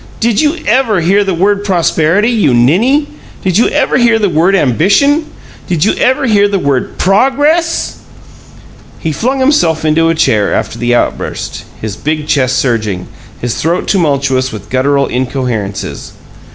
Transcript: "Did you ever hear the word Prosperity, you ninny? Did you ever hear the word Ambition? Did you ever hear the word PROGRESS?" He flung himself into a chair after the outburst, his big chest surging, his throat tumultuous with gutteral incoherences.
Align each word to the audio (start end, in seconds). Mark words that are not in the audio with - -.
"Did 0.19 0.41
you 0.41 0.55
ever 0.65 0.99
hear 0.99 1.23
the 1.23 1.35
word 1.35 1.63
Prosperity, 1.63 2.31
you 2.31 2.55
ninny? 2.55 3.07
Did 3.43 3.59
you 3.59 3.67
ever 3.67 3.97
hear 3.97 4.17
the 4.17 4.29
word 4.29 4.55
Ambition? 4.55 5.27
Did 5.67 5.85
you 5.85 5.93
ever 5.93 6.25
hear 6.25 6.47
the 6.47 6.57
word 6.57 6.97
PROGRESS?" 6.97 7.97
He 8.97 9.11
flung 9.11 9.39
himself 9.39 9.85
into 9.85 10.09
a 10.09 10.15
chair 10.15 10.55
after 10.55 10.79
the 10.79 10.95
outburst, 10.95 11.65
his 11.79 11.95
big 11.95 12.25
chest 12.25 12.57
surging, 12.57 13.09
his 13.39 13.61
throat 13.61 13.87
tumultuous 13.87 14.51
with 14.51 14.71
gutteral 14.71 15.05
incoherences. 15.07 16.13